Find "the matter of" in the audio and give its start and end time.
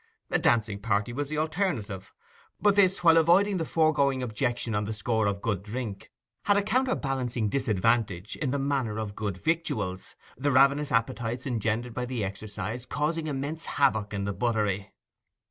8.49-9.15